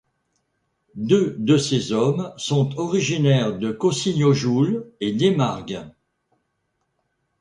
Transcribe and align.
Deux 0.95 1.35
de 1.37 1.59
ces 1.59 1.91
hommes 1.91 2.33
sont 2.35 2.75
originaires 2.79 3.55
de 3.59 3.71
Caussiniojouls 3.71 4.85
et 4.99 5.13
d'Aimargues. 5.13 5.91